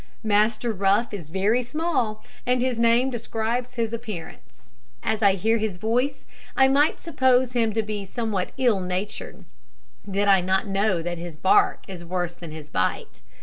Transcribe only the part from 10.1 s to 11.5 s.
I not know that his